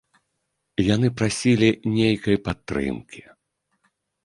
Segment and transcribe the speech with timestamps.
[0.95, 1.69] Яны прасілі
[1.99, 3.21] нейкай падтрымкі.